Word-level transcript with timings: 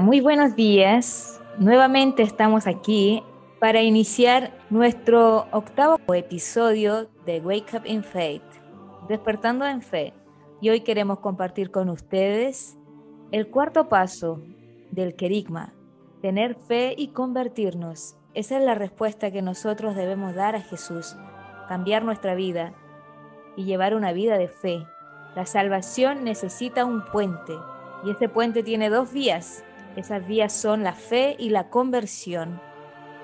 Muy 0.00 0.20
buenos 0.20 0.56
días. 0.56 1.40
Nuevamente 1.58 2.22
estamos 2.22 2.66
aquí 2.66 3.22
para 3.60 3.82
iniciar 3.82 4.52
nuestro 4.68 5.46
octavo 5.52 5.98
episodio 6.14 7.08
de 7.26 7.40
Wake 7.40 7.76
Up 7.76 7.82
in 7.84 8.02
Faith, 8.02 8.42
Despertando 9.08 9.64
en 9.66 9.82
Fe. 9.82 10.12
Y 10.60 10.70
hoy 10.70 10.80
queremos 10.80 11.20
compartir 11.20 11.70
con 11.70 11.90
ustedes 11.90 12.76
el 13.30 13.48
cuarto 13.48 13.88
paso 13.88 14.42
del 14.90 15.14
querigma, 15.14 15.74
tener 16.22 16.56
fe 16.56 16.94
y 16.96 17.08
convertirnos. 17.08 18.16
Esa 18.32 18.58
es 18.58 18.64
la 18.64 18.74
respuesta 18.74 19.30
que 19.30 19.42
nosotros 19.42 19.94
debemos 19.94 20.34
dar 20.34 20.56
a 20.56 20.60
Jesús, 20.60 21.14
cambiar 21.68 22.04
nuestra 22.04 22.34
vida 22.34 22.74
y 23.56 23.64
llevar 23.64 23.94
una 23.94 24.12
vida 24.12 24.38
de 24.38 24.48
fe. 24.48 24.86
La 25.36 25.46
salvación 25.46 26.24
necesita 26.24 26.84
un 26.84 27.04
puente 27.04 27.52
y 28.04 28.10
ese 28.10 28.28
puente 28.28 28.62
tiene 28.62 28.90
dos 28.90 29.12
vías. 29.12 29.62
Esas 29.96 30.26
vías 30.26 30.52
son 30.52 30.82
la 30.82 30.94
fe 30.94 31.36
y 31.38 31.50
la 31.50 31.70
conversión. 31.70 32.60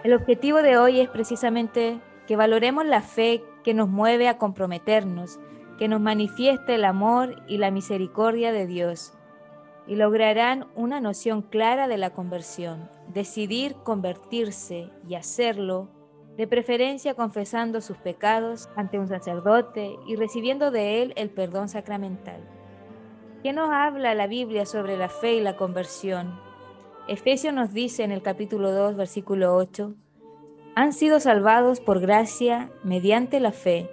El 0.05 0.15
objetivo 0.15 0.62
de 0.62 0.79
hoy 0.79 1.01
es 1.01 1.09
precisamente 1.09 2.01
que 2.27 2.37
valoremos 2.37 2.87
la 2.87 3.02
fe 3.02 3.43
que 3.65 3.74
nos 3.74 3.88
mueve 3.88 4.29
a 4.29 4.38
comprometernos, 4.38 5.38
que 5.79 5.88
nos 5.88 6.01
manifieste 6.01 6.77
el 6.77 6.85
amor 6.85 7.43
y 7.49 7.59
la 7.59 7.71
misericordia 7.71 8.52
de 8.52 8.66
Dios 8.66 9.15
y 9.87 9.96
lograrán 9.96 10.68
una 10.77 11.01
noción 11.01 11.43
clara 11.43 11.88
de 11.88 11.99
la 11.99 12.10
conversión, 12.10 12.88
decidir 13.09 13.74
convertirse 13.82 14.88
y 15.09 15.16
hacerlo, 15.16 15.88
de 16.37 16.46
preferencia 16.46 17.15
confesando 17.15 17.80
sus 17.80 17.96
pecados 17.99 18.68
ante 18.77 18.99
un 18.99 19.09
sacerdote 19.09 19.96
y 20.07 20.15
recibiendo 20.15 20.71
de 20.71 21.02
él 21.02 21.12
el 21.16 21.30
perdón 21.30 21.68
sacramental. 21.68 22.40
¿Qué 23.43 23.52
nos 23.52 23.71
habla 23.71 24.15
la 24.15 24.29
Biblia 24.29 24.65
sobre 24.65 24.96
la 24.96 25.09
fe 25.09 25.34
y 25.34 25.40
la 25.40 25.57
conversión? 25.57 26.49
Efesios 27.10 27.52
nos 27.52 27.72
dice 27.72 28.04
en 28.04 28.12
el 28.12 28.22
capítulo 28.22 28.70
2, 28.70 28.94
versículo 28.94 29.56
8, 29.56 29.96
han 30.76 30.92
sido 30.92 31.18
salvados 31.18 31.80
por 31.80 31.98
gracia 31.98 32.70
mediante 32.84 33.40
la 33.40 33.50
fe, 33.50 33.90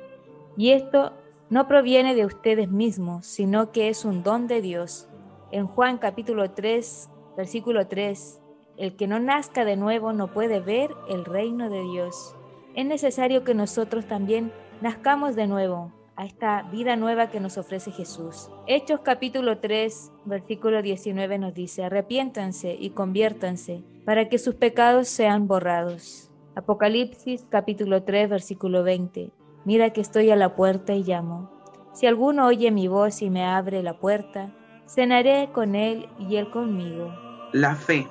y 0.55 0.69
esto 0.69 1.13
no 1.49 1.67
proviene 1.67 2.13
de 2.13 2.27
ustedes 2.27 2.69
mismos, 2.69 3.25
sino 3.25 3.71
que 3.71 3.89
es 3.89 4.05
un 4.05 4.21
don 4.21 4.45
de 4.45 4.61
Dios. 4.61 5.09
En 5.49 5.65
Juan 5.65 5.97
capítulo 5.97 6.51
3, 6.51 7.09
versículo 7.35 7.87
3, 7.87 8.39
el 8.77 8.95
que 8.95 9.07
no 9.07 9.19
nazca 9.19 9.65
de 9.65 9.77
nuevo 9.77 10.13
no 10.13 10.31
puede 10.31 10.59
ver 10.59 10.91
el 11.09 11.25
reino 11.25 11.71
de 11.71 11.81
Dios. 11.81 12.35
Es 12.75 12.85
necesario 12.85 13.43
que 13.43 13.55
nosotros 13.55 14.05
también 14.05 14.51
nazcamos 14.79 15.35
de 15.35 15.47
nuevo, 15.47 15.91
a 16.17 16.25
esta 16.25 16.63
vida 16.63 16.95
nueva 16.95 17.29
que 17.29 17.39
nos 17.39 17.59
ofrece 17.59 17.91
Jesús. 17.91 18.49
Hechos 18.65 19.01
capítulo 19.03 19.59
3, 19.59 20.11
versículo 20.25 20.81
19 20.81 21.37
nos 21.37 21.53
dice, 21.53 21.83
arrepiéntanse 21.83 22.75
y 22.77 22.89
conviértanse 22.89 23.83
para 24.03 24.27
que 24.27 24.39
sus 24.39 24.55
pecados 24.55 25.07
sean 25.07 25.47
borrados. 25.47 26.31
Apocalipsis 26.55 27.45
capítulo 27.49 28.01
3, 28.01 28.31
versículo 28.31 28.83
20, 28.83 29.31
mira 29.63 29.91
que 29.91 30.01
estoy 30.01 30.31
a 30.31 30.35
la 30.35 30.55
puerta 30.55 30.93
y 30.93 31.03
llamo. 31.03 31.51
Si 31.93 32.07
alguno 32.07 32.47
oye 32.47 32.71
mi 32.71 32.87
voz 32.87 33.21
y 33.21 33.29
me 33.29 33.45
abre 33.45 33.83
la 33.83 33.99
puerta, 33.99 34.55
cenaré 34.87 35.49
con 35.53 35.75
él 35.75 36.09
y 36.17 36.37
él 36.37 36.49
conmigo. 36.49 37.13
La 37.53 37.75
fe. 37.75 38.07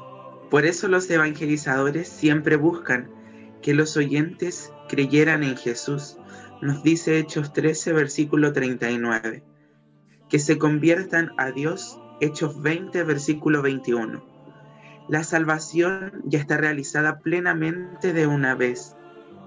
Por 0.49 0.65
eso 0.65 0.87
los 0.87 1.11
evangelizadores 1.11 2.06
siempre 2.06 2.55
buscan 2.55 3.11
que 3.62 3.75
los 3.75 3.97
oyentes 3.97 4.72
creyeran 4.89 5.43
en 5.43 5.56
Jesús 5.56 6.19
nos 6.62 6.83
dice 6.83 7.19
Hechos 7.19 7.53
13, 7.53 7.93
versículo 7.93 8.53
39. 8.53 9.43
Que 10.28 10.39
se 10.39 10.59
conviertan 10.59 11.33
a 11.37 11.50
Dios, 11.50 12.00
Hechos 12.21 12.62
20, 12.62 13.03
versículo 13.05 13.62
21. 13.62 14.25
La 15.09 15.22
salvación 15.22 16.22
ya 16.25 16.39
está 16.39 16.56
realizada 16.56 17.21
plenamente 17.21 18.12
de 18.12 18.27
una 18.27 18.55
vez 18.55 18.97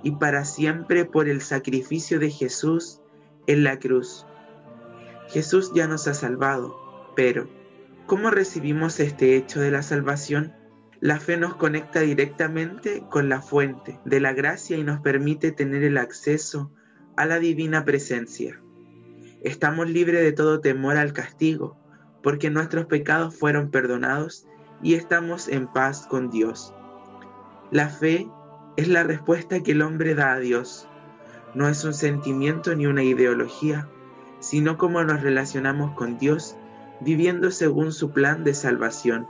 y 0.03 0.11
para 0.11 0.45
siempre 0.45 1.05
por 1.05 1.27
el 1.27 1.41
sacrificio 1.41 2.19
de 2.19 2.29
Jesús 2.29 3.01
en 3.47 3.63
la 3.63 3.79
cruz. 3.79 4.25
Jesús 5.27 5.71
ya 5.73 5.87
nos 5.87 6.07
ha 6.07 6.13
salvado, 6.13 6.77
pero 7.15 7.49
¿cómo 8.05 8.29
recibimos 8.29 8.99
este 8.99 9.35
hecho 9.35 9.59
de 9.59 9.71
la 9.71 9.81
salvación? 9.81 10.53
La 11.01 11.19
fe 11.19 11.37
nos 11.37 11.55
conecta 11.55 12.01
directamente 12.01 13.03
con 13.09 13.29
la 13.29 13.41
fuente 13.41 13.99
de 14.05 14.19
la 14.19 14.33
gracia 14.33 14.77
y 14.77 14.83
nos 14.83 15.01
permite 15.01 15.51
tener 15.51 15.83
el 15.83 15.97
acceso 15.97 16.71
a 17.19 17.25
la 17.25 17.37
divina 17.37 17.83
presencia. 17.83 18.61
Estamos 19.43 19.89
libres 19.89 20.21
de 20.21 20.31
todo 20.31 20.61
temor 20.61 20.95
al 20.95 21.11
castigo, 21.11 21.77
porque 22.23 22.49
nuestros 22.49 22.85
pecados 22.85 23.35
fueron 23.35 23.71
perdonados 23.71 24.47
y 24.81 24.93
estamos 24.93 25.49
en 25.49 25.67
paz 25.67 26.07
con 26.07 26.29
Dios. 26.29 26.73
La 27.71 27.89
fe 27.89 28.25
es 28.77 28.87
la 28.87 29.03
respuesta 29.03 29.61
que 29.61 29.73
el 29.73 29.81
hombre 29.81 30.15
da 30.15 30.31
a 30.31 30.39
Dios. 30.39 30.87
No 31.55 31.67
es 31.67 31.83
un 31.83 31.93
sentimiento 31.93 32.73
ni 32.73 32.85
una 32.85 33.03
ideología, 33.03 33.89
sino 34.39 34.77
cómo 34.77 35.03
nos 35.03 35.21
relacionamos 35.21 35.91
con 35.97 36.17
Dios 36.17 36.55
viviendo 37.01 37.51
según 37.51 37.91
su 37.91 38.11
plan 38.11 38.45
de 38.45 38.53
salvación. 38.53 39.27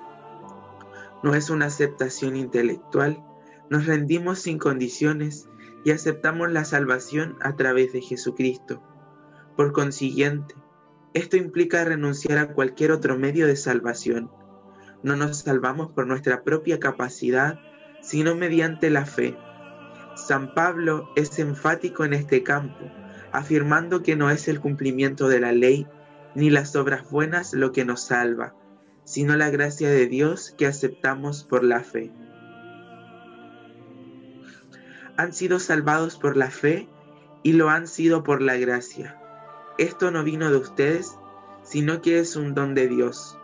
No 1.23 1.33
es 1.33 1.50
una 1.50 1.66
aceptación 1.66 2.35
intelectual, 2.35 3.23
nos 3.71 3.88
rendimos 3.88 4.38
sin 4.38 4.59
condiciones 4.59 5.50
y 5.84 5.91
aceptamos 5.91 6.51
la 6.51 6.66
salvación 6.66 7.38
a 7.41 7.56
través 7.56 7.94
de 7.94 8.01
Jesucristo. 8.01 8.84
Por 9.56 9.72
consiguiente, 9.72 10.56
esto 11.13 11.38
implica 11.38 11.84
renunciar 11.84 12.38
a 12.38 12.53
cualquier 12.53 12.91
otro 12.91 13.17
medio 13.17 13.47
de 13.47 13.56
salvación. 13.56 14.31
No 15.03 15.16
nos 15.16 15.39
salvamos 15.39 15.91
por 15.91 16.07
nuestra 16.07 16.44
propia 16.44 16.79
capacidad, 16.79 17.59
sino 18.01 18.35
mediante 18.35 18.89
la 18.89 19.06
fe. 19.06 19.38
San 20.16 20.53
Pablo 20.53 21.09
es 21.16 21.39
enfático 21.39 22.03
en 22.03 22.13
este 22.13 22.44
campo, 22.44 22.85
afirmando 23.31 24.03
que 24.03 24.16
no 24.16 24.29
es 24.29 24.47
el 24.47 24.59
cumplimiento 24.59 25.29
de 25.29 25.39
la 25.39 25.51
ley 25.51 25.88
ni 26.35 26.50
las 26.50 26.75
obras 26.75 27.09
buenas 27.09 27.53
lo 27.53 27.72
que 27.72 27.85
nos 27.85 28.01
salva, 28.01 28.56
sino 29.03 29.35
la 29.35 29.50
gracia 29.50 29.89
de 29.89 30.07
Dios 30.07 30.53
que 30.57 30.68
aceptamos 30.68 31.44
por 31.44 31.63
la 31.63 31.81
fe 31.81 32.13
han 35.19 35.34
sido 35.34 35.59
salvados 35.59 36.16
por 36.16 36.38
la 36.38 36.50
fe 36.50 36.88
y 37.44 37.52
lo 37.52 37.69
han 37.69 37.88
sido 37.88 38.24
por 38.24 38.41
la 38.41 38.56
gracia. 38.56 39.19
Esto 39.78 40.12
no 40.12 40.24
vino 40.24 40.50
de 40.50 40.56
ustedes, 40.56 41.18
sino 41.62 42.02
que 42.02 42.19
es 42.19 42.38
un 42.38 42.53
don 42.53 42.74
de 42.74 42.88
Dios. 42.88 43.38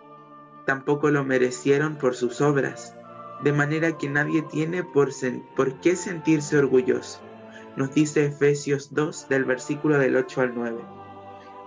Tampoco 0.65 1.11
lo 1.11 1.25
merecieron 1.25 1.97
por 1.97 2.15
sus 2.15 2.39
obras, 2.39 2.95
de 3.43 3.51
manera 3.51 3.97
que 3.97 4.07
nadie 4.07 4.41
tiene 4.43 4.85
por, 4.85 5.09
por 5.57 5.81
qué 5.81 5.97
sentirse 5.97 6.57
orgulloso. 6.57 7.19
Nos 7.75 7.93
dice 7.93 8.27
Efesios 8.27 8.93
2 8.93 9.27
del 9.27 9.43
versículo 9.43 9.99
del 9.99 10.15
8 10.15 10.41
al 10.41 10.55
9. 10.55 10.77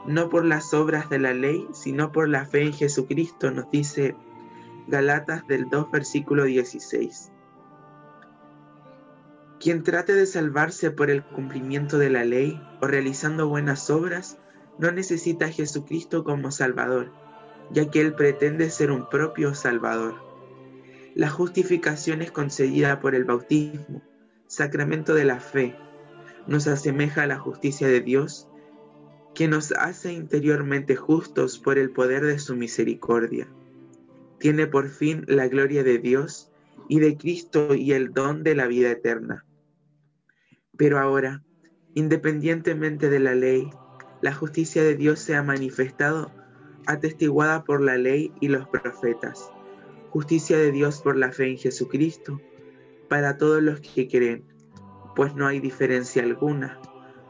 No 0.06 0.30
por 0.30 0.46
las 0.46 0.72
obras 0.72 1.10
de 1.10 1.18
la 1.18 1.34
ley, 1.34 1.68
sino 1.74 2.12
por 2.12 2.30
la 2.30 2.46
fe 2.46 2.62
en 2.62 2.72
Jesucristo, 2.72 3.50
nos 3.50 3.70
dice 3.70 4.16
Galatas 4.86 5.46
del 5.46 5.68
2 5.68 5.90
versículo 5.90 6.44
16. 6.44 7.30
Quien 9.60 9.82
trate 9.82 10.14
de 10.14 10.26
salvarse 10.26 10.92
por 10.92 11.10
el 11.10 11.24
cumplimiento 11.24 11.98
de 11.98 12.10
la 12.10 12.24
ley 12.24 12.62
o 12.80 12.86
realizando 12.86 13.48
buenas 13.48 13.90
obras, 13.90 14.38
no 14.78 14.92
necesita 14.92 15.46
a 15.46 15.50
Jesucristo 15.50 16.22
como 16.22 16.52
Salvador, 16.52 17.10
ya 17.72 17.90
que 17.90 18.00
Él 18.00 18.14
pretende 18.14 18.70
ser 18.70 18.92
un 18.92 19.08
propio 19.08 19.54
Salvador. 19.54 20.14
La 21.16 21.28
justificación 21.28 22.22
es 22.22 22.30
concedida 22.30 23.00
por 23.00 23.16
el 23.16 23.24
bautismo, 23.24 24.00
sacramento 24.46 25.14
de 25.14 25.24
la 25.24 25.40
fe. 25.40 25.74
Nos 26.46 26.68
asemeja 26.68 27.24
a 27.24 27.26
la 27.26 27.40
justicia 27.40 27.88
de 27.88 28.00
Dios, 28.00 28.48
que 29.34 29.48
nos 29.48 29.72
hace 29.72 30.12
interiormente 30.12 30.94
justos 30.94 31.58
por 31.58 31.78
el 31.78 31.90
poder 31.90 32.24
de 32.24 32.38
su 32.38 32.54
misericordia. 32.54 33.48
Tiene 34.38 34.68
por 34.68 34.88
fin 34.88 35.24
la 35.26 35.48
gloria 35.48 35.82
de 35.82 35.98
Dios 35.98 36.52
y 36.88 37.00
de 37.00 37.16
Cristo 37.16 37.74
y 37.74 37.92
el 37.92 38.12
don 38.12 38.44
de 38.44 38.54
la 38.54 38.68
vida 38.68 38.90
eterna. 38.92 39.44
Pero 40.78 40.98
ahora, 40.98 41.42
independientemente 41.94 43.10
de 43.10 43.18
la 43.18 43.34
ley, 43.34 43.68
la 44.22 44.32
justicia 44.32 44.82
de 44.82 44.96
Dios 44.96 45.18
se 45.18 45.34
ha 45.34 45.42
manifestado 45.42 46.32
atestiguada 46.86 47.64
por 47.64 47.82
la 47.82 47.98
ley 47.98 48.32
y 48.40 48.48
los 48.48 48.66
profetas. 48.68 49.50
Justicia 50.10 50.56
de 50.56 50.72
Dios 50.72 51.02
por 51.02 51.16
la 51.16 51.32
fe 51.32 51.50
en 51.50 51.58
Jesucristo, 51.58 52.40
para 53.08 53.36
todos 53.36 53.62
los 53.62 53.80
que 53.80 54.08
creen, 54.08 54.44
pues 55.14 55.34
no 55.34 55.46
hay 55.46 55.60
diferencia 55.60 56.22
alguna. 56.22 56.80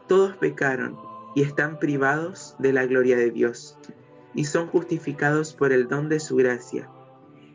Todos 0.07 0.37
pecaron 0.37 0.97
y 1.35 1.43
están 1.43 1.79
privados 1.79 2.55
de 2.59 2.73
la 2.73 2.87
gloria 2.87 3.17
de 3.17 3.31
Dios, 3.31 3.79
y 4.35 4.45
son 4.45 4.67
justificados 4.69 5.55
por 5.55 5.73
el 5.73 5.89
don 5.89 6.09
de 6.09 6.21
su 6.21 6.37
gracia, 6.37 6.89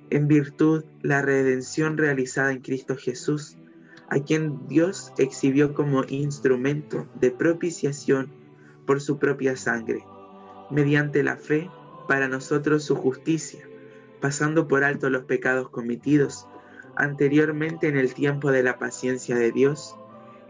en 0.10 0.28
virtud 0.28 0.84
la 1.02 1.22
redención 1.22 1.98
realizada 1.98 2.52
en 2.52 2.62
Cristo 2.62 2.96
Jesús 2.98 3.58
a 4.10 4.20
quien 4.20 4.68
Dios 4.68 5.14
exhibió 5.18 5.74
como 5.74 6.04
instrumento 6.06 7.08
de 7.16 7.32
propiciación 7.32 8.32
por 8.86 9.02
su 9.02 9.18
propia 9.18 9.56
sangre, 9.56 10.06
mediante 10.70 11.24
la 11.24 11.38
fe 11.38 11.70
para 12.08 12.28
nosotros 12.28 12.84
su 12.84 12.96
justicia, 12.96 13.68
pasando 14.22 14.68
por 14.68 14.84
alto 14.84 15.10
los 15.10 15.24
pecados 15.24 15.70
cometidos 15.70 16.48
anteriormente 16.96 17.88
en 17.88 17.98
el 17.98 18.14
tiempo 18.14 18.52
de 18.52 18.64
la 18.64 18.78
paciencia 18.78 19.36
de 19.36 19.52
Dios, 19.52 19.96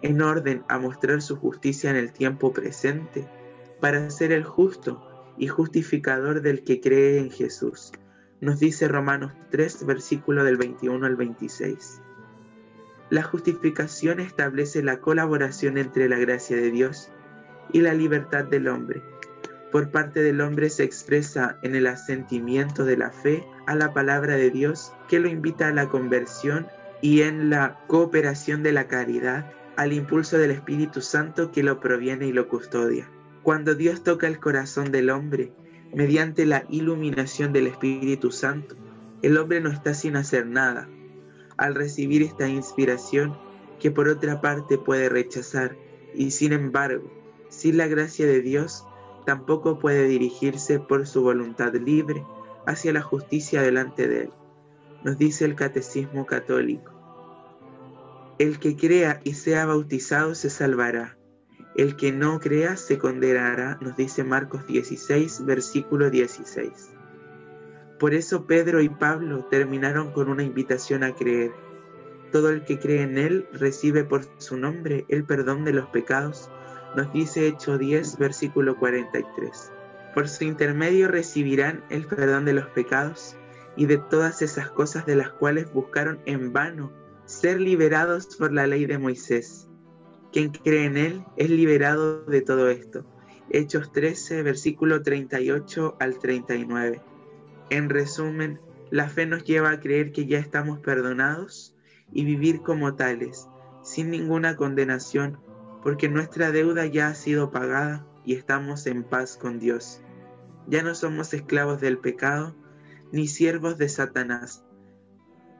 en 0.01 0.21
orden 0.21 0.63
a 0.67 0.77
mostrar 0.77 1.21
su 1.21 1.37
justicia 1.37 1.89
en 1.89 1.95
el 1.95 2.11
tiempo 2.11 2.51
presente, 2.51 3.27
para 3.79 4.09
ser 4.09 4.31
el 4.31 4.43
justo 4.43 5.33
y 5.37 5.47
justificador 5.47 6.41
del 6.41 6.63
que 6.63 6.81
cree 6.81 7.19
en 7.19 7.31
Jesús. 7.31 7.91
Nos 8.41 8.59
dice 8.59 8.87
Romanos 8.87 9.31
3, 9.51 9.85
versículo 9.85 10.43
del 10.43 10.57
21 10.57 11.05
al 11.05 11.15
26. 11.15 12.02
La 13.09 13.23
justificación 13.23 14.19
establece 14.19 14.81
la 14.81 14.99
colaboración 14.99 15.77
entre 15.77 16.09
la 16.09 16.17
gracia 16.17 16.57
de 16.57 16.71
Dios 16.71 17.09
y 17.71 17.81
la 17.81 17.93
libertad 17.93 18.45
del 18.45 18.67
hombre. 18.67 19.03
Por 19.71 19.89
parte 19.89 20.21
del 20.21 20.41
hombre 20.41 20.69
se 20.69 20.83
expresa 20.83 21.57
en 21.63 21.75
el 21.75 21.87
asentimiento 21.87 22.85
de 22.85 22.97
la 22.97 23.11
fe 23.11 23.43
a 23.65 23.75
la 23.75 23.93
palabra 23.93 24.35
de 24.35 24.51
Dios 24.51 24.93
que 25.07 25.19
lo 25.19 25.27
invita 25.27 25.67
a 25.67 25.73
la 25.73 25.89
conversión 25.89 26.67
y 27.01 27.21
en 27.21 27.49
la 27.49 27.79
cooperación 27.87 28.63
de 28.63 28.71
la 28.71 28.87
caridad 28.87 29.51
al 29.75 29.91
impulso 29.91 30.37
del 30.37 30.51
Espíritu 30.51 31.01
Santo 31.01 31.51
que 31.51 31.63
lo 31.63 31.79
proviene 31.79 32.27
y 32.27 32.33
lo 32.33 32.47
custodia. 32.47 33.09
Cuando 33.41 33.75
Dios 33.75 34.03
toca 34.03 34.27
el 34.27 34.39
corazón 34.39 34.91
del 34.91 35.09
hombre 35.09 35.51
mediante 35.93 36.45
la 36.45 36.65
iluminación 36.69 37.51
del 37.51 37.67
Espíritu 37.67 38.31
Santo, 38.31 38.75
el 39.21 39.37
hombre 39.37 39.59
no 39.59 39.69
está 39.69 39.93
sin 39.93 40.15
hacer 40.15 40.45
nada. 40.45 40.87
Al 41.63 41.75
recibir 41.75 42.21
esta 42.23 42.49
inspiración, 42.49 43.37
que 43.79 43.89
por 43.89 44.09
otra 44.09 44.41
parte 44.41 44.77
puede 44.77 45.07
rechazar, 45.07 45.77
y 46.13 46.31
sin 46.31 46.51
embargo, 46.51 47.09
sin 47.47 47.77
la 47.77 47.87
gracia 47.87 48.27
de 48.27 48.41
Dios, 48.41 48.85
tampoco 49.25 49.79
puede 49.79 50.03
dirigirse 50.09 50.81
por 50.81 51.07
su 51.07 51.21
voluntad 51.21 51.73
libre 51.75 52.25
hacia 52.67 52.91
la 52.91 53.01
justicia 53.01 53.61
delante 53.61 54.09
de 54.09 54.23
Él. 54.23 54.29
Nos 55.05 55.17
dice 55.17 55.45
el 55.45 55.55
Catecismo 55.55 56.25
Católico. 56.25 56.91
El 58.39 58.59
que 58.59 58.75
crea 58.75 59.21
y 59.23 59.35
sea 59.35 59.65
bautizado 59.65 60.35
se 60.35 60.49
salvará. 60.49 61.17
El 61.77 61.95
que 61.95 62.11
no 62.11 62.41
crea 62.41 62.75
se 62.75 62.97
condenará, 62.97 63.77
nos 63.79 63.95
dice 63.95 64.25
Marcos 64.25 64.67
16, 64.67 65.45
versículo 65.45 66.09
16. 66.09 66.92
Por 68.03 68.13
eso 68.13 68.45
Pedro 68.45 68.81
y 68.81 68.89
Pablo 68.89 69.45
terminaron 69.45 70.11
con 70.11 70.27
una 70.27 70.43
invitación 70.43 71.05
a 71.05 71.15
creer. 71.15 71.53
Todo 72.33 72.49
el 72.49 72.65
que 72.65 72.77
cree 72.77 73.01
en 73.01 73.17
Él 73.17 73.47
recibe 73.53 74.03
por 74.03 74.25
su 74.39 74.57
nombre 74.57 75.05
el 75.07 75.23
perdón 75.23 75.63
de 75.63 75.71
los 75.71 75.85
pecados 75.85 76.51
nos 76.97 77.13
dice 77.13 77.47
Hecho 77.47 77.77
10, 77.77 78.17
versículo 78.17 78.77
43. 78.77 79.71
Por 80.13 80.27
su 80.27 80.43
intermedio 80.43 81.07
recibirán 81.07 81.85
el 81.89 82.05
perdón 82.05 82.43
de 82.43 82.51
los 82.51 82.65
pecados 82.71 83.37
y 83.77 83.85
de 83.85 83.99
todas 83.99 84.41
esas 84.41 84.69
cosas 84.69 85.05
de 85.05 85.15
las 85.15 85.29
cuales 85.29 85.71
buscaron 85.71 86.19
en 86.25 86.51
vano 86.51 86.91
ser 87.23 87.61
liberados 87.61 88.35
por 88.35 88.51
la 88.51 88.67
ley 88.67 88.85
de 88.85 88.97
Moisés. 88.97 89.69
Quien 90.33 90.49
cree 90.51 90.87
en 90.87 90.97
Él 90.97 91.25
es 91.37 91.49
liberado 91.49 92.25
de 92.25 92.41
todo 92.41 92.69
esto. 92.69 93.05
Hechos 93.49 93.93
13, 93.93 94.43
versículo 94.43 95.01
38 95.03 95.95
al 96.01 96.19
39. 96.19 97.12
En 97.69 97.89
resumen, 97.89 98.59
la 98.91 99.09
fe 99.09 99.25
nos 99.25 99.43
lleva 99.43 99.71
a 99.71 99.79
creer 99.79 100.11
que 100.11 100.25
ya 100.25 100.39
estamos 100.39 100.79
perdonados 100.79 101.75
y 102.11 102.25
vivir 102.25 102.61
como 102.61 102.95
tales, 102.95 103.47
sin 103.81 104.11
ninguna 104.11 104.55
condenación 104.55 105.39
porque 105.83 106.07
nuestra 106.07 106.51
deuda 106.51 106.85
ya 106.85 107.09
ha 107.09 107.13
sido 107.13 107.51
pagada 107.51 108.05
y 108.25 108.33
estamos 108.33 108.87
en 108.87 109.03
paz 109.03 109.37
con 109.37 109.59
Dios. 109.59 110.01
Ya 110.67 110.81
no 110.81 110.95
somos 110.95 111.33
esclavos 111.33 111.81
del 111.81 111.97
pecado 111.97 112.55
ni 113.11 113.27
siervos 113.27 113.77
de 113.77 113.89
Satanás, 113.89 114.63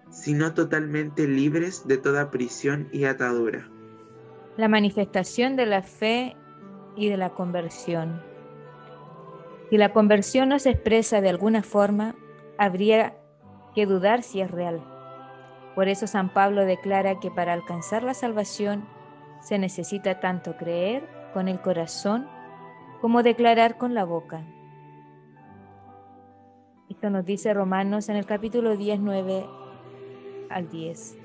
sino 0.10 0.54
totalmente 0.54 1.28
libres 1.28 1.88
de 1.88 1.98
toda 1.98 2.32
prisión 2.32 2.88
y 2.94 3.04
atadura. 3.04 3.70
La 4.56 4.70
manifestación 4.70 5.56
de 5.58 5.66
la 5.66 5.84
fe 5.84 6.38
y 6.96 7.10
de 7.10 7.18
la 7.18 7.32
conversión. 7.32 8.22
Si 9.74 9.78
la 9.80 9.92
conversión 9.92 10.50
no 10.50 10.60
se 10.60 10.70
expresa 10.70 11.20
de 11.20 11.30
alguna 11.30 11.64
forma, 11.64 12.14
habría 12.60 13.18
que 13.74 13.88
dudar 13.88 14.22
si 14.22 14.40
es 14.40 14.52
real. 14.52 14.84
Por 15.74 15.88
eso 15.88 16.06
San 16.06 16.32
Pablo 16.32 16.64
declara 16.64 17.20
que 17.20 17.32
para 17.32 17.54
alcanzar 17.54 18.04
la 18.04 18.14
salvación 18.14 18.86
se 19.42 19.58
necesita 19.58 20.20
tanto 20.20 20.58
creer 20.58 21.10
con 21.34 21.48
el 21.48 21.60
corazón 21.60 22.28
como 23.02 23.24
declarar 23.24 23.80
con 23.80 23.96
la 23.96 24.04
boca. 24.04 24.46
Esto 26.88 27.10
nos 27.10 27.26
dice 27.26 27.52
Romanos 27.52 28.10
en 28.10 28.18
el 28.18 28.28
capítulo 28.28 28.78
19 28.78 29.48
al 30.52 30.70
10. 30.70 31.18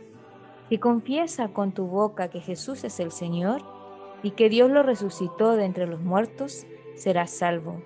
Si 0.70 0.78
confiesa 0.78 1.48
con 1.48 1.72
tu 1.72 1.86
boca 1.86 2.28
que 2.28 2.40
Jesús 2.40 2.82
es 2.84 2.98
el 2.98 3.12
Señor 3.12 3.60
y 4.22 4.30
que 4.30 4.48
Dios 4.48 4.70
lo 4.70 4.82
resucitó 4.82 5.54
de 5.54 5.66
entre 5.66 5.86
los 5.86 6.00
muertos, 6.00 6.66
serás 6.96 7.30
salvo. 7.30 7.82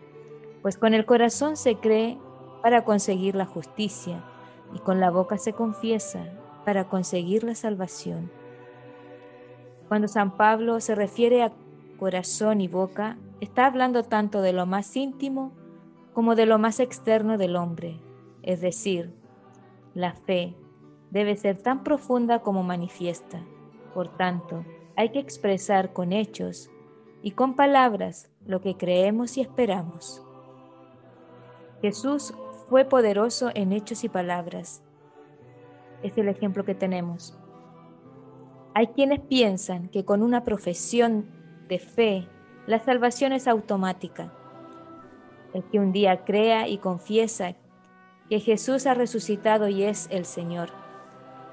Pues 0.62 0.79
con 0.79 0.94
el 0.94 1.05
corazón 1.05 1.56
se 1.56 1.76
cree 1.76 2.19
para 2.62 2.85
conseguir 2.85 3.35
la 3.35 3.47
justicia 3.47 4.25
y 4.75 4.79
con 4.79 5.00
la 5.00 5.11
boca 5.11 5.37
se 5.37 5.53
confiesa 5.53 6.25
para 6.64 6.88
conseguir 6.88 7.43
la 7.43 7.56
salvación. 7.56 8.31
Cuando 9.88 10.09
San 10.09 10.37
Pablo 10.37 10.81
se 10.81 10.94
refiere 10.94 11.43
a 11.43 11.53
corazón 11.99 12.61
y 12.61 12.69
boca, 12.69 13.19
está 13.41 13.67
hablando 13.67 14.05
tanto 14.05 14.41
de 14.41 14.53
lo 14.53 14.64
más 14.64 14.97
íntimo 14.97 15.53
como 16.14 16.35
de 16.37 16.47
lo 16.47 16.59
más 16.59 16.79
externo 16.81 17.38
del 17.38 17.56
hombre, 17.56 17.99
es 18.43 18.61
decir, 18.61 19.12
la 19.94 20.12
fe 20.12 20.55
debe 21.11 21.37
ser 21.37 21.59
tan 21.59 21.85
profunda 21.85 22.41
como 22.41 22.62
manifiesta. 22.62 23.41
Por 23.94 24.17
tanto, 24.17 24.64
hay 24.97 25.11
que 25.11 25.19
expresar 25.19 25.93
con 25.93 26.12
hechos 26.12 26.71
y 27.23 27.33
con 27.33 27.54
palabras 27.54 28.31
lo 28.47 28.61
que 28.61 28.76
creemos 28.76 29.37
y 29.37 29.42
esperamos. 29.42 30.25
Jesús 31.82 32.32
fue 32.68 32.84
poderoso 32.84 33.50
en 33.54 33.72
hechos 33.72 34.04
y 34.04 34.08
palabras. 34.08 34.82
Es 36.02 36.16
el 36.16 36.28
ejemplo 36.28 36.64
que 36.64 36.76
tenemos. 36.76 37.36
Hay 38.72 38.86
quienes 38.88 39.20
piensan 39.20 39.88
que 39.88 40.04
con 40.04 40.22
una 40.22 40.44
profesión 40.44 41.26
de 41.68 41.80
fe 41.80 42.28
la 42.66 42.78
salvación 42.78 43.32
es 43.32 43.48
automática. 43.48 44.32
El 45.52 45.64
que 45.64 45.80
un 45.80 45.92
día 45.92 46.24
crea 46.24 46.68
y 46.68 46.78
confiesa 46.78 47.56
que 48.30 48.38
Jesús 48.38 48.86
ha 48.86 48.94
resucitado 48.94 49.68
y 49.68 49.82
es 49.82 50.06
el 50.10 50.24
Señor, 50.24 50.70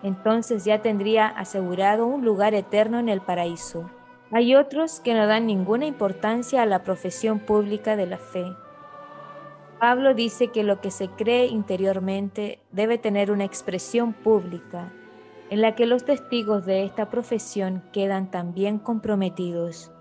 entonces 0.03 0.63
ya 0.63 0.81
tendría 0.81 1.27
asegurado 1.27 2.05
un 2.05 2.23
lugar 2.23 2.53
eterno 2.53 2.99
en 2.99 3.09
el 3.09 3.19
paraíso. 3.19 3.89
Hay 4.31 4.55
otros 4.55 4.99
que 4.99 5.15
no 5.15 5.25
dan 5.25 5.47
ninguna 5.47 5.87
importancia 5.87 6.61
a 6.61 6.67
la 6.67 6.83
profesión 6.83 7.39
pública 7.39 7.95
de 7.95 8.05
la 8.05 8.19
fe. 8.19 8.45
Pablo 9.79 10.13
dice 10.13 10.49
que 10.49 10.63
lo 10.63 10.81
que 10.81 10.91
se 10.91 11.07
cree 11.07 11.45
interiormente 11.45 12.59
debe 12.71 12.97
tener 12.97 13.31
una 13.31 13.45
expresión 13.45 14.11
pública 14.11 14.91
en 15.49 15.61
la 15.61 15.73
que 15.73 15.85
los 15.85 16.03
testigos 16.03 16.65
de 16.65 16.83
esta 16.83 17.09
profesión 17.09 17.81
quedan 17.93 18.29
también 18.29 18.77
comprometidos. 18.77 19.91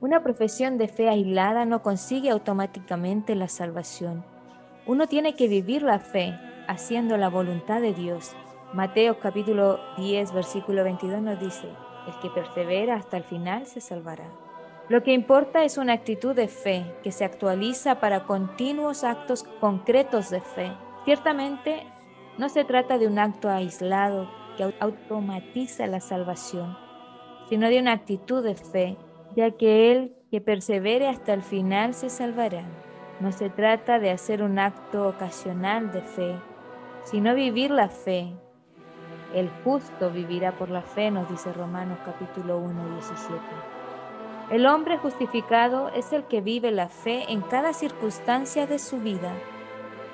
Una 0.00 0.22
profesión 0.22 0.76
de 0.76 0.88
fe 0.88 1.08
aislada 1.08 1.64
no 1.64 1.82
consigue 1.82 2.28
automáticamente 2.28 3.34
la 3.34 3.48
salvación. 3.48 4.22
Uno 4.86 5.06
tiene 5.06 5.34
que 5.34 5.48
vivir 5.48 5.82
la 5.82 5.98
fe 5.98 6.38
haciendo 6.68 7.16
la 7.16 7.30
voluntad 7.30 7.80
de 7.80 7.94
Dios. 7.94 8.36
Mateo 8.74 9.18
capítulo 9.18 9.80
10 9.96 10.34
versículo 10.34 10.84
22 10.84 11.22
nos 11.22 11.40
dice, 11.40 11.68
el 12.06 12.20
que 12.20 12.28
persevera 12.28 12.96
hasta 12.96 13.16
el 13.16 13.24
final 13.24 13.64
se 13.64 13.80
salvará. 13.80 14.43
Lo 14.90 15.02
que 15.02 15.14
importa 15.14 15.64
es 15.64 15.78
una 15.78 15.94
actitud 15.94 16.34
de 16.36 16.46
fe 16.46 16.84
que 17.02 17.10
se 17.10 17.24
actualiza 17.24 18.00
para 18.00 18.24
continuos 18.24 19.02
actos 19.02 19.42
concretos 19.58 20.28
de 20.28 20.42
fe. 20.42 20.72
Ciertamente 21.06 21.86
no 22.36 22.50
se 22.50 22.64
trata 22.64 22.98
de 22.98 23.06
un 23.06 23.18
acto 23.18 23.48
aislado 23.48 24.30
que 24.58 24.74
automatiza 24.80 25.86
la 25.86 26.00
salvación, 26.00 26.76
sino 27.48 27.68
de 27.68 27.80
una 27.80 27.92
actitud 27.92 28.44
de 28.44 28.56
fe, 28.56 28.98
ya 29.34 29.52
que 29.52 29.90
el 29.90 30.16
que 30.30 30.42
persevere 30.42 31.08
hasta 31.08 31.32
el 31.32 31.42
final 31.42 31.94
se 31.94 32.10
salvará. 32.10 32.64
No 33.20 33.32
se 33.32 33.48
trata 33.48 33.98
de 33.98 34.10
hacer 34.10 34.42
un 34.42 34.58
acto 34.58 35.08
ocasional 35.08 35.92
de 35.92 36.02
fe, 36.02 36.36
sino 37.04 37.34
vivir 37.34 37.70
la 37.70 37.88
fe. 37.88 38.34
El 39.32 39.48
justo 39.64 40.10
vivirá 40.10 40.52
por 40.52 40.68
la 40.68 40.82
fe, 40.82 41.10
nos 41.10 41.28
dice 41.30 41.54
Romanos 41.54 41.98
capítulo 42.04 42.58
1, 42.58 42.90
17. 42.96 43.73
El 44.50 44.66
hombre 44.66 44.98
justificado 44.98 45.88
es 45.88 46.12
el 46.12 46.24
que 46.24 46.42
vive 46.42 46.70
la 46.70 46.88
fe 46.88 47.32
en 47.32 47.40
cada 47.40 47.72
circunstancia 47.72 48.66
de 48.66 48.78
su 48.78 48.98
vida. 48.98 49.32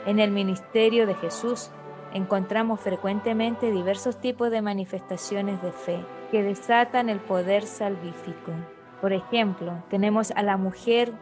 En 0.07 0.21
el 0.21 0.31
ministerio 0.31 1.07
de 1.07 1.15
Jesús 1.15 1.71
encontramos 2.15 2.81
frecuentemente 2.81 3.73
diversos 3.73 4.21
tipos 4.21 4.51
de 4.51 4.63
manifestaciones 4.63 5.61
de 5.63 5.73
fe 5.73 6.05
que 6.31 6.45
desatan 6.45 7.09
el 7.09 7.19
poder 7.19 7.65
salvífico. 7.65 8.53
Por 9.01 9.13
ejemplo, 9.13 9.83
tenemos 9.89 10.31
a 10.31 10.43
la 10.43 10.57
mujer 10.57 11.13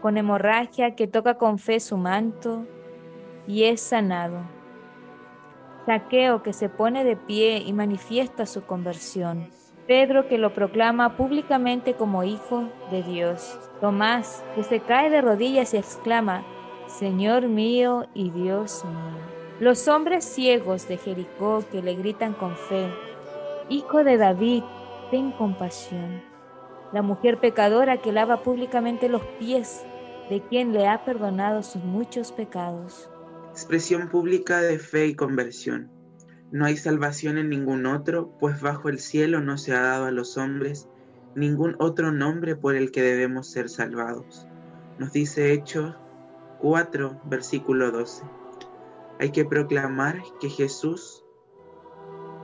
con 0.00 0.16
hemorragia 0.16 0.94
que 0.94 1.06
toca 1.06 1.34
con 1.34 1.58
fe 1.58 1.80
su 1.80 1.98
manto 1.98 2.64
y 3.46 3.64
es 3.64 3.82
sanado. 3.82 4.38
Saqueo 5.84 6.42
que 6.42 6.54
se 6.54 6.70
pone 6.70 7.04
de 7.04 7.16
pie 7.16 7.58
y 7.58 7.72
manifiesta 7.72 8.46
su 8.46 8.64
conversión. 8.64 9.48
Pedro 9.92 10.26
que 10.26 10.38
lo 10.38 10.54
proclama 10.54 11.18
públicamente 11.18 11.92
como 11.92 12.24
hijo 12.24 12.70
de 12.90 13.02
Dios. 13.02 13.58
Tomás 13.78 14.42
que 14.54 14.64
se 14.64 14.80
cae 14.80 15.10
de 15.10 15.20
rodillas 15.20 15.74
y 15.74 15.76
exclama, 15.76 16.46
Señor 16.86 17.46
mío 17.48 18.06
y 18.14 18.30
Dios 18.30 18.86
mío. 18.86 19.20
Los 19.60 19.88
hombres 19.88 20.24
ciegos 20.24 20.88
de 20.88 20.96
Jericó 20.96 21.62
que 21.70 21.82
le 21.82 21.94
gritan 21.94 22.32
con 22.32 22.56
fe, 22.56 22.88
Hijo 23.68 24.02
de 24.02 24.16
David, 24.16 24.62
ten 25.10 25.30
compasión. 25.32 26.22
La 26.94 27.02
mujer 27.02 27.38
pecadora 27.38 27.98
que 27.98 28.12
lava 28.12 28.42
públicamente 28.42 29.10
los 29.10 29.22
pies 29.38 29.84
de 30.30 30.40
quien 30.40 30.72
le 30.72 30.88
ha 30.88 31.04
perdonado 31.04 31.62
sus 31.62 31.84
muchos 31.84 32.32
pecados. 32.32 33.10
Expresión 33.50 34.08
pública 34.08 34.62
de 34.62 34.78
fe 34.78 35.08
y 35.08 35.14
conversión. 35.14 35.90
No 36.52 36.66
hay 36.66 36.76
salvación 36.76 37.38
en 37.38 37.48
ningún 37.48 37.86
otro, 37.86 38.30
pues 38.38 38.60
bajo 38.60 38.90
el 38.90 38.98
cielo 38.98 39.40
no 39.40 39.56
se 39.56 39.74
ha 39.74 39.80
dado 39.80 40.04
a 40.04 40.10
los 40.10 40.36
hombres 40.36 40.86
ningún 41.34 41.76
otro 41.78 42.12
nombre 42.12 42.56
por 42.56 42.76
el 42.76 42.92
que 42.92 43.00
debemos 43.00 43.46
ser 43.46 43.70
salvados. 43.70 44.46
Nos 44.98 45.12
dice 45.12 45.54
Hechos 45.54 45.96
4, 46.60 47.22
versículo 47.24 47.90
12. 47.90 48.24
Hay 49.18 49.30
que 49.30 49.46
proclamar 49.46 50.22
que 50.42 50.50
Jesús, 50.50 51.24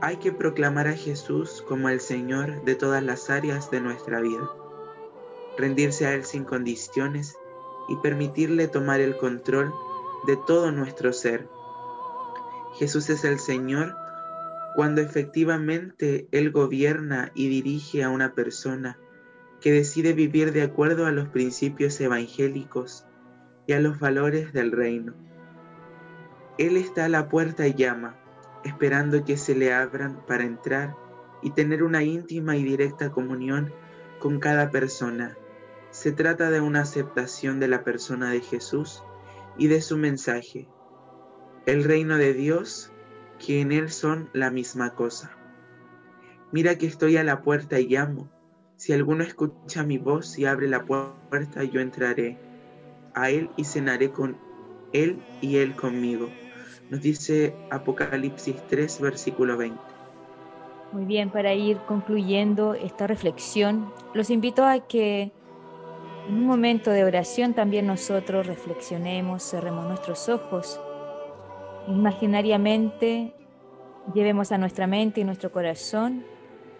hay 0.00 0.16
que 0.16 0.32
proclamar 0.32 0.88
a 0.88 0.94
Jesús 0.94 1.62
como 1.68 1.90
el 1.90 2.00
Señor 2.00 2.64
de 2.64 2.76
todas 2.76 3.02
las 3.02 3.28
áreas 3.28 3.70
de 3.70 3.82
nuestra 3.82 4.22
vida. 4.22 4.48
Rendirse 5.58 6.06
a 6.06 6.14
Él 6.14 6.24
sin 6.24 6.44
condiciones 6.44 7.36
y 7.90 7.96
permitirle 7.96 8.68
tomar 8.68 9.00
el 9.00 9.18
control 9.18 9.70
de 10.26 10.38
todo 10.46 10.72
nuestro 10.72 11.12
ser 11.12 11.46
Jesús 12.74 13.10
es 13.10 13.24
el 13.24 13.38
Señor 13.38 13.96
cuando 14.74 15.00
efectivamente 15.00 16.28
Él 16.30 16.52
gobierna 16.52 17.32
y 17.34 17.48
dirige 17.48 18.04
a 18.04 18.10
una 18.10 18.34
persona 18.34 18.98
que 19.60 19.72
decide 19.72 20.12
vivir 20.12 20.52
de 20.52 20.62
acuerdo 20.62 21.06
a 21.06 21.10
los 21.10 21.28
principios 21.28 22.00
evangélicos 22.00 23.04
y 23.66 23.72
a 23.72 23.80
los 23.80 23.98
valores 23.98 24.52
del 24.52 24.70
reino. 24.70 25.14
Él 26.58 26.76
está 26.76 27.06
a 27.06 27.08
la 27.08 27.28
puerta 27.28 27.66
y 27.66 27.74
llama, 27.74 28.16
esperando 28.64 29.24
que 29.24 29.36
se 29.36 29.54
le 29.54 29.72
abran 29.72 30.24
para 30.26 30.44
entrar 30.44 30.94
y 31.42 31.50
tener 31.50 31.82
una 31.82 32.02
íntima 32.02 32.56
y 32.56 32.62
directa 32.62 33.10
comunión 33.10 33.72
con 34.20 34.38
cada 34.38 34.70
persona. 34.70 35.36
Se 35.90 36.12
trata 36.12 36.50
de 36.50 36.60
una 36.60 36.82
aceptación 36.82 37.60
de 37.60 37.68
la 37.68 37.82
persona 37.82 38.30
de 38.30 38.40
Jesús 38.40 39.02
y 39.56 39.68
de 39.68 39.80
su 39.80 39.96
mensaje 39.96 40.68
el 41.68 41.84
reino 41.84 42.16
de 42.16 42.32
Dios, 42.32 42.90
que 43.44 43.60
en 43.60 43.72
Él 43.72 43.90
son 43.90 44.30
la 44.32 44.50
misma 44.50 44.94
cosa. 44.94 45.36
Mira 46.50 46.78
que 46.78 46.86
estoy 46.86 47.18
a 47.18 47.24
la 47.24 47.42
puerta 47.42 47.78
y 47.78 47.88
llamo. 47.88 48.30
Si 48.76 48.94
alguno 48.94 49.22
escucha 49.22 49.82
mi 49.82 49.98
voz 49.98 50.38
y 50.38 50.46
abre 50.46 50.66
la 50.66 50.86
puerta, 50.86 51.64
yo 51.64 51.82
entraré 51.82 52.38
a 53.14 53.28
Él 53.28 53.50
y 53.58 53.64
cenaré 53.64 54.10
con 54.10 54.38
Él 54.94 55.22
y 55.42 55.58
Él 55.58 55.76
conmigo. 55.76 56.30
Nos 56.88 57.02
dice 57.02 57.54
Apocalipsis 57.70 58.56
3, 58.68 59.00
versículo 59.02 59.58
20. 59.58 59.78
Muy 60.92 61.04
bien, 61.04 61.28
para 61.28 61.52
ir 61.52 61.76
concluyendo 61.86 62.72
esta 62.72 63.06
reflexión, 63.06 63.92
los 64.14 64.30
invito 64.30 64.64
a 64.64 64.88
que 64.88 65.32
en 66.30 66.34
un 66.34 66.46
momento 66.46 66.90
de 66.90 67.04
oración 67.04 67.52
también 67.52 67.86
nosotros 67.86 68.46
reflexionemos, 68.46 69.42
cerremos 69.42 69.86
nuestros 69.86 70.30
ojos 70.30 70.80
imaginariamente 71.88 73.34
llevemos 74.14 74.52
a 74.52 74.58
nuestra 74.58 74.86
mente 74.86 75.20
y 75.20 75.24
nuestro 75.24 75.50
corazón 75.50 76.24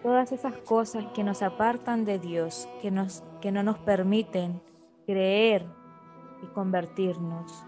todas 0.03 0.31
esas 0.31 0.55
cosas 0.57 1.05
que 1.13 1.23
nos 1.23 1.41
apartan 1.41 2.05
de 2.05 2.19
Dios, 2.19 2.69
que, 2.81 2.91
nos, 2.91 3.23
que 3.41 3.51
no 3.51 3.63
nos 3.63 3.77
permiten 3.79 4.61
creer 5.05 5.65
y 6.41 6.45
convertirnos. 6.47 7.65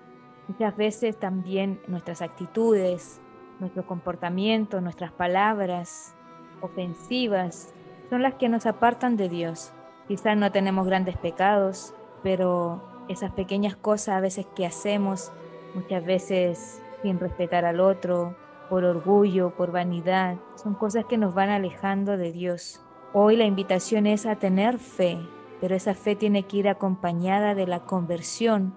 Muchas 0.48 0.76
veces 0.78 1.20
también 1.20 1.82
nuestras 1.88 2.22
actitudes, 2.22 3.22
nuestro 3.60 3.86
comportamiento, 3.86 4.80
nuestras 4.82 5.12
palabras 5.12 6.16
ofensivas 6.62 7.74
son 8.10 8.22
las 8.22 8.36
que 8.36 8.50
nos 8.50 8.66
apartan 8.66 9.18
de 9.18 9.30
Dios. 9.30 9.74
Quizás 10.08 10.38
no 10.38 10.52
tenemos 10.52 10.86
grandes 10.86 11.18
pecados, 11.18 11.94
pero 12.24 12.82
esas 13.08 13.32
pequeñas 13.32 13.76
cosas 13.76 14.16
a 14.16 14.22
veces 14.22 14.46
que 14.56 14.66
hacemos, 14.66 15.32
muchas 15.74 16.06
veces 16.06 16.82
sin 17.02 17.20
respetar 17.20 17.66
al 17.66 17.80
otro, 17.80 18.36
por 18.70 18.86
orgullo, 18.86 19.54
por 19.56 19.72
vanidad. 19.72 20.38
Son 20.56 20.76
cosas 20.76 21.06
que 21.06 21.18
nos 21.18 21.34
van 21.34 21.50
alejando 21.50 22.16
de 22.16 22.32
Dios. 22.32 22.82
Hoy 23.14 23.36
la 23.36 23.46
invitación 23.46 24.08
es 24.08 24.26
a 24.26 24.38
tener 24.38 24.80
fe, 24.80 25.18
pero 25.60 25.76
esa 25.76 25.94
fe 25.94 26.16
tiene 26.16 26.44
que 26.44 26.58
ir 26.58 26.70
acompañada 26.70 27.54
de 27.54 27.68
la 27.68 27.82
conversión, 27.82 28.74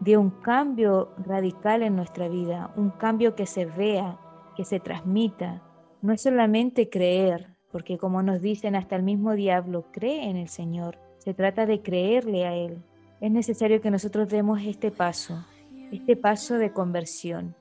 de 0.00 0.16
un 0.16 0.30
cambio 0.30 1.10
radical 1.18 1.82
en 1.82 1.94
nuestra 1.94 2.28
vida, 2.28 2.72
un 2.76 2.90
cambio 2.90 3.34
que 3.34 3.44
se 3.44 3.66
vea, 3.66 4.18
que 4.56 4.64
se 4.64 4.80
transmita. 4.80 5.62
No 6.00 6.14
es 6.14 6.22
solamente 6.22 6.88
creer, 6.88 7.54
porque 7.70 7.98
como 7.98 8.22
nos 8.22 8.40
dicen 8.40 8.76
hasta 8.76 8.96
el 8.96 9.02
mismo 9.02 9.34
diablo, 9.34 9.84
cree 9.92 10.30
en 10.30 10.36
el 10.36 10.48
Señor. 10.48 10.98
Se 11.18 11.34
trata 11.34 11.66
de 11.66 11.82
creerle 11.82 12.46
a 12.46 12.54
Él. 12.54 12.82
Es 13.20 13.30
necesario 13.30 13.80
que 13.80 13.90
nosotros 13.90 14.28
demos 14.28 14.62
este 14.62 14.90
paso, 14.90 15.44
este 15.92 16.16
paso 16.16 16.54
de 16.54 16.72
conversión. 16.72 17.54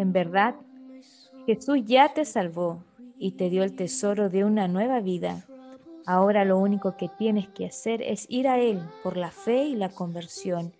En 0.00 0.14
verdad, 0.14 0.54
Jesús 1.44 1.80
ya 1.84 2.14
te 2.14 2.24
salvó 2.24 2.82
y 3.18 3.32
te 3.32 3.50
dio 3.50 3.62
el 3.62 3.76
tesoro 3.76 4.30
de 4.30 4.44
una 4.44 4.66
nueva 4.66 5.00
vida. 5.00 5.44
Ahora 6.06 6.46
lo 6.46 6.56
único 6.56 6.96
que 6.96 7.10
tienes 7.18 7.48
que 7.48 7.66
hacer 7.66 8.00
es 8.00 8.24
ir 8.30 8.48
a 8.48 8.58
Él 8.58 8.80
por 9.02 9.18
la 9.18 9.30
fe 9.30 9.64
y 9.64 9.76
la 9.76 9.90
conversión 9.90 10.72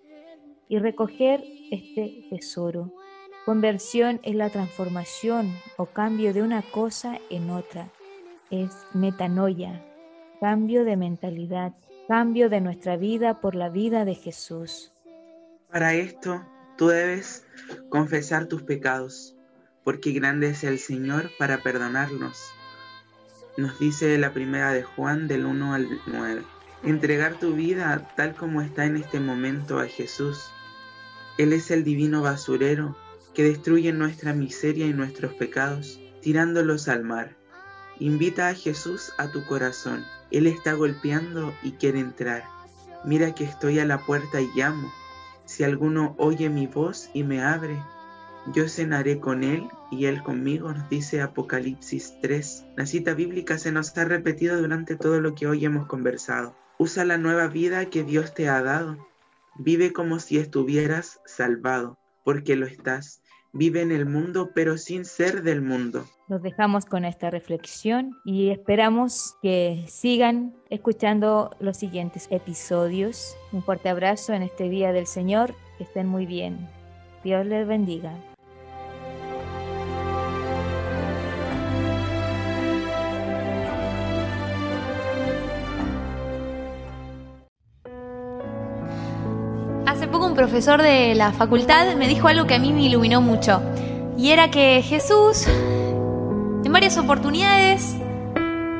y 0.70 0.78
recoger 0.78 1.44
este 1.70 2.28
tesoro. 2.30 2.94
Conversión 3.44 4.20
es 4.22 4.36
la 4.36 4.48
transformación 4.48 5.54
o 5.76 5.84
cambio 5.84 6.32
de 6.32 6.40
una 6.40 6.62
cosa 6.62 7.18
en 7.28 7.50
otra. 7.50 7.90
Es 8.50 8.70
metanoia, 8.94 9.84
cambio 10.40 10.82
de 10.82 10.96
mentalidad, 10.96 11.74
cambio 12.08 12.48
de 12.48 12.62
nuestra 12.62 12.96
vida 12.96 13.42
por 13.42 13.54
la 13.54 13.68
vida 13.68 14.06
de 14.06 14.14
Jesús. 14.14 14.94
Para 15.70 15.92
esto 15.92 16.40
Tú 16.80 16.88
debes 16.88 17.44
confesar 17.90 18.46
tus 18.46 18.62
pecados, 18.62 19.37
porque 19.84 20.12
grande 20.12 20.49
es 20.49 20.64
el 20.64 20.78
Señor 20.78 21.30
para 21.38 21.62
perdonarnos. 21.62 22.52
Nos 23.58 23.78
dice 23.78 24.16
la 24.16 24.32
primera 24.32 24.72
de 24.72 24.82
Juan 24.82 25.28
del 25.28 25.44
1 25.44 25.75
al 25.75 26.00
9. 26.06 26.42
Entregar 26.82 27.38
tu 27.38 27.52
vida 27.52 28.10
tal 28.16 28.34
como 28.34 28.62
está 28.62 28.87
en 28.87 28.96
este 28.96 29.20
momento 29.20 29.78
a 29.78 29.88
Jesús. 29.88 30.50
Él 31.37 31.52
es 31.52 31.70
el 31.70 31.84
divino 31.84 32.22
basurero 32.22 32.96
que 33.34 33.44
destruye 33.44 33.92
nuestra 33.92 34.32
miseria 34.32 34.87
y 34.87 34.94
nuestros 34.94 35.34
pecados, 35.34 36.00
tirándolos 36.22 36.88
al 36.88 37.04
mar. 37.04 37.37
Invita 37.99 38.49
a 38.49 38.54
Jesús 38.54 39.12
a 39.18 39.30
tu 39.30 39.44
corazón. 39.44 40.02
Él 40.30 40.46
está 40.46 40.72
golpeando 40.72 41.52
y 41.62 41.72
quiere 41.72 42.00
entrar. 42.00 42.44
Mira 43.04 43.34
que 43.34 43.44
estoy 43.44 43.80
a 43.80 43.84
la 43.84 43.99
puerta 43.99 44.40
y 44.40 44.49
llamo. 44.54 44.90
Si 45.50 45.64
alguno 45.64 46.14
oye 46.16 46.49
mi 46.49 46.69
voz 46.69 47.11
y 47.12 47.25
me 47.25 47.42
abre, 47.42 47.83
yo 48.54 48.69
cenaré 48.69 49.19
con 49.19 49.42
él 49.42 49.69
y 49.90 50.04
él 50.04 50.23
conmigo, 50.23 50.73
nos 50.73 50.88
dice 50.88 51.23
Apocalipsis 51.23 52.14
3. 52.23 52.66
La 52.76 52.87
cita 52.87 53.14
bíblica 53.14 53.59
se 53.59 53.73
nos 53.73 53.99
ha 53.99 54.04
repetido 54.04 54.61
durante 54.61 54.95
todo 54.95 55.21
lo 55.21 55.35
que 55.35 55.49
hoy 55.49 55.64
hemos 55.64 55.88
conversado. 55.88 56.54
Usa 56.78 57.04
la 57.04 57.19
nueva 57.19 57.49
vida 57.49 57.87
que 57.87 58.04
Dios 58.04 58.33
te 58.33 58.49
ha 58.49 58.62
dado. 58.62 59.04
Vive 59.59 59.92
como 59.92 60.21
si 60.21 60.38
estuvieras 60.38 61.21
salvado, 61.26 61.99
porque 62.23 62.54
lo 62.54 62.64
estás. 62.64 63.21
Vive 63.52 63.83
en 63.83 63.90
el 63.90 64.07
mundo, 64.07 64.50
pero 64.54 64.78
sin 64.78 65.04
ser 65.04 65.42
del 65.42 65.61
mundo. 65.61 66.04
Nos 66.28 66.42
dejamos 66.42 66.85
con 66.85 67.04
esta 67.04 67.30
reflexión 67.30 68.16
y 68.25 68.50
esperamos 68.50 69.35
que 69.42 69.85
sigan 69.88 70.54
escuchando 70.71 71.50
los 71.59 71.76
siguientes 71.76 72.28
episodios. 72.30 73.37
Un 73.50 73.64
fuerte 73.64 73.88
abrazo 73.88 74.33
en 74.33 74.42
este 74.42 74.69
Día 74.69 74.92
del 74.92 75.09
Señor. 75.09 75.54
Que 75.78 75.85
estén 75.85 76.07
muy 76.07 76.26
bien. 76.26 76.69
Dios 77.25 77.45
les 77.47 77.66
bendiga. 77.66 78.14
Profesor 90.50 90.83
de 90.83 91.14
la 91.14 91.30
facultad 91.30 91.95
me 91.95 92.09
dijo 92.09 92.26
algo 92.26 92.49
que 92.49 92.57
a 92.57 92.59
mí 92.59 92.73
me 92.73 92.83
iluminó 92.83 93.21
mucho. 93.21 93.62
Y 94.19 94.33
era 94.33 94.50
que 94.50 94.83
Jesús 94.83 95.47
en 95.47 96.73
varias 96.73 96.99
oportunidades 96.99 97.95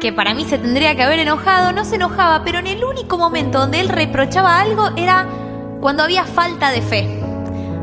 que 0.01 0.13
para 0.13 0.35
mí 0.35 0.45
se 0.47 0.59
tendría 0.59 0.97
que 0.97 1.05
haber 1.05 1.21
enojado, 1.21 1.71
no 1.71 1.85
se 1.85 1.95
enojaba, 1.95 2.43
pero 2.43 2.59
en 2.59 2.67
el 2.67 2.83
único 2.83 3.19
momento 3.19 3.61
donde 3.61 3.79
él 3.79 3.89
reprochaba 3.89 4.61
algo 4.61 4.89
era 4.97 5.29
cuando 5.81 6.03
había 6.03 6.25
falta 6.25 6.73
de 6.73 6.83
fe. 6.83 7.21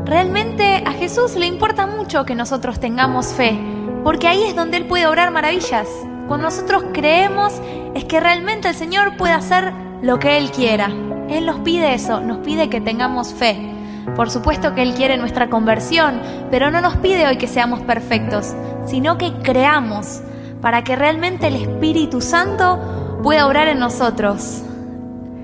Realmente 0.04 0.84
a 0.84 0.92
Jesús 0.92 1.34
le 1.36 1.46
importa 1.46 1.86
mucho 1.86 2.26
que 2.26 2.34
nosotros 2.34 2.78
tengamos 2.80 3.28
fe, 3.28 3.58
porque 4.04 4.28
ahí 4.28 4.42
es 4.42 4.54
donde 4.54 4.76
Él 4.76 4.84
puede 4.84 5.06
obrar 5.06 5.30
maravillas. 5.30 5.88
Cuando 6.26 6.48
nosotros 6.48 6.84
creemos 6.92 7.54
es 7.94 8.04
que 8.04 8.20
realmente 8.20 8.68
el 8.68 8.74
Señor 8.74 9.16
puede 9.16 9.32
hacer 9.32 9.72
lo 10.02 10.18
que 10.18 10.36
Él 10.36 10.50
quiera. 10.50 10.90
Él 11.30 11.46
nos 11.46 11.60
pide 11.60 11.94
eso, 11.94 12.20
nos 12.20 12.38
pide 12.38 12.68
que 12.68 12.82
tengamos 12.82 13.32
fe. 13.32 13.77
Por 14.16 14.30
supuesto 14.30 14.74
que 14.74 14.82
Él 14.82 14.94
quiere 14.94 15.16
nuestra 15.16 15.48
conversión, 15.48 16.20
pero 16.50 16.70
no 16.70 16.80
nos 16.80 16.96
pide 16.96 17.26
hoy 17.26 17.36
que 17.36 17.48
seamos 17.48 17.80
perfectos, 17.80 18.54
sino 18.86 19.18
que 19.18 19.32
creamos 19.42 20.20
para 20.60 20.82
que 20.84 20.96
realmente 20.96 21.48
el 21.48 21.56
Espíritu 21.56 22.20
Santo 22.20 23.20
pueda 23.22 23.46
obrar 23.46 23.68
en 23.68 23.78
nosotros. 23.78 24.62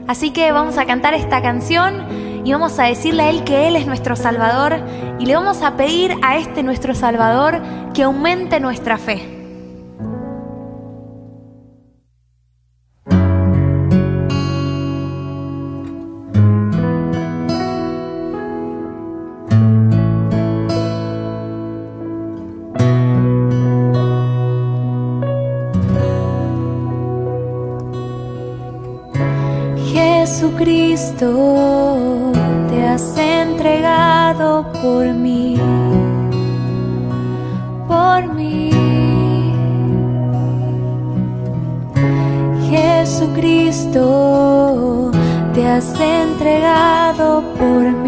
Así 0.06 0.30
que 0.30 0.52
vamos 0.52 0.76
a 0.78 0.86
cantar 0.86 1.14
esta 1.14 1.40
canción 1.40 2.06
y 2.44 2.52
vamos 2.52 2.78
a 2.78 2.84
decirle 2.84 3.22
a 3.22 3.30
Él 3.30 3.44
que 3.44 3.68
Él 3.68 3.76
es 3.76 3.86
nuestro 3.86 4.16
Salvador 4.16 4.80
y 5.18 5.26
le 5.26 5.34
vamos 5.34 5.62
a 5.62 5.76
pedir 5.76 6.14
a 6.22 6.36
este 6.36 6.62
nuestro 6.62 6.94
Salvador 6.94 7.60
que 7.94 8.02
aumente 8.02 8.60
nuestra 8.60 8.98
fe. 8.98 9.33
Por 38.14 38.34
mí. 38.34 38.70
Jesucristo, 42.70 44.02
te 45.52 45.66
has 45.66 45.98
entregado 45.98 47.42
por 47.58 47.82
mí. 47.90 48.03